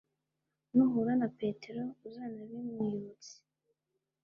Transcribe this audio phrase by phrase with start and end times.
[0.73, 3.33] nuhura na petero uzanabimwibutse.